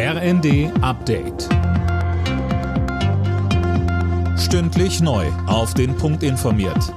RND 0.00 0.70
Update. 0.80 1.48
Stündlich 4.38 5.00
neu. 5.00 5.26
Auf 5.48 5.74
den 5.74 5.96
Punkt 5.96 6.22
informiert. 6.22 6.94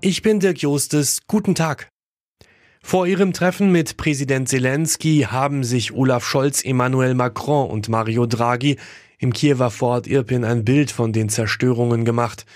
Ich 0.00 0.20
bin 0.20 0.40
Dirk 0.40 0.58
Jostes. 0.58 1.20
Guten 1.28 1.54
Tag. 1.54 1.88
Vor 2.82 3.06
ihrem 3.06 3.32
Treffen 3.32 3.70
mit 3.70 3.96
Präsident 3.96 4.48
Zelensky 4.48 5.28
haben 5.30 5.62
sich 5.62 5.92
Olaf 5.92 6.26
Scholz, 6.26 6.64
Emmanuel 6.64 7.14
Macron 7.14 7.70
und 7.70 7.88
Mario 7.88 8.26
Draghi 8.26 8.78
im 9.20 9.32
Kiewer 9.32 9.70
Vorort 9.70 10.08
Irpin 10.08 10.44
ein 10.44 10.64
Bild 10.64 10.90
von 10.90 11.12
den 11.12 11.28
Zerstörungen 11.28 12.04
gemacht. 12.04 12.46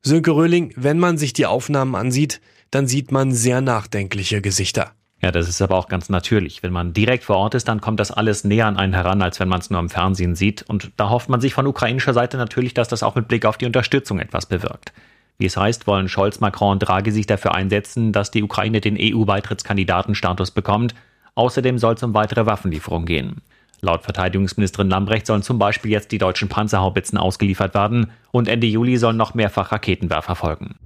Sönke 0.00 0.30
Röhling, 0.30 0.72
wenn 0.76 1.00
man 1.00 1.18
sich 1.18 1.32
die 1.32 1.46
Aufnahmen 1.46 1.96
ansieht, 1.96 2.40
dann 2.70 2.86
sieht 2.86 3.10
man 3.10 3.32
sehr 3.32 3.60
nachdenkliche 3.60 4.40
Gesichter. 4.40 4.92
Ja, 5.26 5.32
das 5.32 5.48
ist 5.48 5.60
aber 5.60 5.74
auch 5.74 5.88
ganz 5.88 6.08
natürlich. 6.08 6.62
Wenn 6.62 6.72
man 6.72 6.92
direkt 6.92 7.24
vor 7.24 7.38
Ort 7.38 7.56
ist, 7.56 7.66
dann 7.66 7.80
kommt 7.80 7.98
das 7.98 8.12
alles 8.12 8.44
näher 8.44 8.68
an 8.68 8.76
einen 8.76 8.92
heran, 8.92 9.22
als 9.22 9.40
wenn 9.40 9.48
man 9.48 9.58
es 9.58 9.70
nur 9.70 9.80
im 9.80 9.88
Fernsehen 9.88 10.36
sieht. 10.36 10.62
Und 10.68 10.92
da 10.96 11.10
hofft 11.10 11.28
man 11.28 11.40
sich 11.40 11.52
von 11.52 11.66
ukrainischer 11.66 12.14
Seite 12.14 12.36
natürlich, 12.36 12.74
dass 12.74 12.86
das 12.86 13.02
auch 13.02 13.16
mit 13.16 13.26
Blick 13.26 13.44
auf 13.44 13.58
die 13.58 13.66
Unterstützung 13.66 14.20
etwas 14.20 14.46
bewirkt. 14.46 14.92
Wie 15.36 15.46
es 15.46 15.56
heißt, 15.56 15.88
wollen 15.88 16.08
Scholz, 16.08 16.38
Macron 16.38 16.74
und 16.74 16.78
Draghi 16.78 17.10
sich 17.10 17.26
dafür 17.26 17.56
einsetzen, 17.56 18.12
dass 18.12 18.30
die 18.30 18.44
Ukraine 18.44 18.80
den 18.80 18.96
EU-Beitrittskandidatenstatus 19.00 20.52
bekommt. 20.52 20.94
Außerdem 21.34 21.78
soll 21.78 21.94
es 21.94 22.04
um 22.04 22.14
weitere 22.14 22.46
Waffenlieferungen 22.46 23.06
gehen. 23.06 23.42
Laut 23.80 24.04
Verteidigungsministerin 24.04 24.90
Lambrecht 24.90 25.26
sollen 25.26 25.42
zum 25.42 25.58
Beispiel 25.58 25.90
jetzt 25.90 26.12
die 26.12 26.18
deutschen 26.18 26.48
Panzerhaubitzen 26.48 27.18
ausgeliefert 27.18 27.74
werden 27.74 28.12
und 28.30 28.46
Ende 28.46 28.68
Juli 28.68 28.96
sollen 28.96 29.16
noch 29.16 29.34
mehrfach 29.34 29.72
Raketenwerfer 29.72 30.36
folgen. 30.36 30.76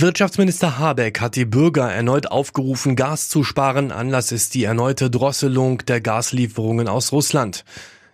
Wirtschaftsminister 0.00 0.78
Habeck 0.78 1.20
hat 1.20 1.34
die 1.34 1.44
Bürger 1.44 1.92
erneut 1.92 2.28
aufgerufen, 2.28 2.94
Gas 2.94 3.28
zu 3.28 3.42
sparen. 3.42 3.90
Anlass 3.90 4.30
ist 4.30 4.54
die 4.54 4.62
erneute 4.62 5.10
Drosselung 5.10 5.78
der 5.86 6.00
Gaslieferungen 6.00 6.86
aus 6.86 7.10
Russland. 7.10 7.64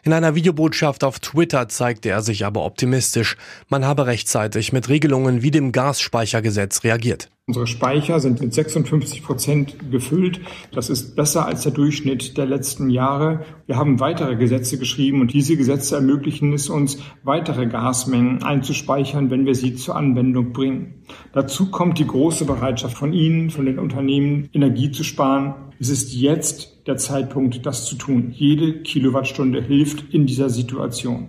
In 0.03 0.15
einer 0.15 0.35
Videobotschaft 0.35 1.05
auf 1.05 1.21
Twitter 1.21 1.69
zeigte 1.69 2.09
er 2.09 2.23
sich 2.23 2.47
aber 2.47 2.65
optimistisch. 2.65 3.37
Man 3.69 3.85
habe 3.85 4.07
rechtzeitig 4.07 4.73
mit 4.73 4.89
Regelungen 4.89 5.43
wie 5.43 5.51
dem 5.51 5.73
Gasspeichergesetz 5.73 6.85
reagiert. 6.85 7.29
Unsere 7.47 7.67
Speicher 7.67 8.21
sind 8.21 8.41
mit 8.41 8.55
56 8.55 9.23
Prozent 9.23 9.91
gefüllt. 9.91 10.41
Das 10.73 10.89
ist 10.89 11.15
besser 11.15 11.45
als 11.45 11.63
der 11.63 11.73
Durchschnitt 11.73 12.39
der 12.39 12.47
letzten 12.47 12.89
Jahre. 12.89 13.45
Wir 13.67 13.77
haben 13.77 14.01
weitere 14.01 14.37
Gesetze 14.37 14.79
geschrieben 14.79 15.21
und 15.21 15.35
diese 15.35 15.59
Gesetze 15.59 15.97
ermöglichen 15.97 16.55
es 16.55 16.71
uns, 16.71 16.97
weitere 17.23 17.67
Gasmengen 17.67 18.43
einzuspeichern, 18.43 19.29
wenn 19.29 19.45
wir 19.45 19.55
sie 19.55 19.75
zur 19.75 19.95
Anwendung 19.95 20.55
bringen. 20.55 21.03
Dazu 21.35 21.71
kommt 21.71 21.99
die 21.99 22.07
große 22.07 22.47
Bereitschaft 22.47 22.97
von 22.97 23.13
Ihnen, 23.13 23.51
von 23.51 23.67
den 23.67 23.79
Unternehmen, 23.79 24.49
Energie 24.55 24.91
zu 24.91 25.05
sparen. 25.05 25.55
Es 25.79 25.91
ist 25.91 26.15
jetzt 26.15 26.87
der 26.87 26.97
Zeitpunkt, 26.97 27.67
das 27.67 27.85
zu 27.85 27.97
tun. 27.97 28.31
Jede 28.35 28.81
Kilowattstunde 28.81 29.61
hilft 29.61 30.15
in 30.15 30.25
dieser 30.25 30.49
Situation. 30.49 31.29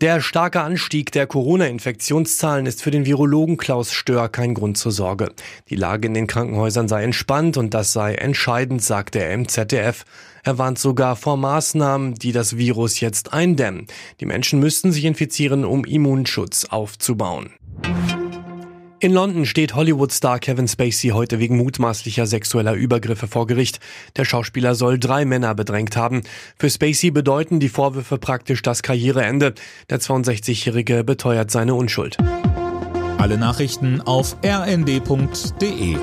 Der 0.00 0.20
starke 0.20 0.60
Anstieg 0.60 1.10
der 1.10 1.26
Corona-Infektionszahlen 1.26 2.66
ist 2.66 2.84
für 2.84 2.92
den 2.92 3.04
Virologen 3.04 3.56
Klaus 3.56 3.92
Stör 3.92 4.28
kein 4.28 4.54
Grund 4.54 4.78
zur 4.78 4.92
Sorge. 4.92 5.32
Die 5.70 5.74
Lage 5.74 6.06
in 6.06 6.14
den 6.14 6.28
Krankenhäusern 6.28 6.86
sei 6.86 7.02
entspannt 7.02 7.56
und 7.56 7.74
das 7.74 7.92
sei 7.92 8.14
entscheidend, 8.14 8.80
sagte 8.80 9.18
er 9.18 9.32
im 9.32 9.48
ZDF. 9.48 10.04
Er 10.44 10.56
warnt 10.56 10.78
sogar 10.78 11.16
vor 11.16 11.36
Maßnahmen, 11.36 12.14
die 12.14 12.30
das 12.30 12.56
Virus 12.56 13.00
jetzt 13.00 13.32
eindämmen. 13.32 13.88
Die 14.20 14.26
Menschen 14.26 14.60
müssten 14.60 14.92
sich 14.92 15.04
infizieren, 15.04 15.64
um 15.64 15.84
Immunschutz 15.84 16.66
aufzubauen. 16.66 17.50
In 19.00 19.12
London 19.12 19.46
steht 19.46 19.76
Hollywood-Star 19.76 20.40
Kevin 20.40 20.66
Spacey 20.66 21.10
heute 21.10 21.38
wegen 21.38 21.56
mutmaßlicher 21.56 22.26
sexueller 22.26 22.74
Übergriffe 22.74 23.28
vor 23.28 23.46
Gericht. 23.46 23.78
Der 24.16 24.24
Schauspieler 24.24 24.74
soll 24.74 24.98
drei 24.98 25.24
Männer 25.24 25.54
bedrängt 25.54 25.96
haben. 25.96 26.22
Für 26.58 26.68
Spacey 26.68 27.12
bedeuten 27.12 27.60
die 27.60 27.68
Vorwürfe 27.68 28.18
praktisch 28.18 28.60
das 28.60 28.82
Karriereende. 28.82 29.54
Der 29.88 30.00
62-Jährige 30.00 31.04
beteuert 31.04 31.52
seine 31.52 31.76
Unschuld. 31.76 32.16
Alle 33.18 33.38
Nachrichten 33.38 34.00
auf 34.00 34.36
rnd.de 34.44 35.96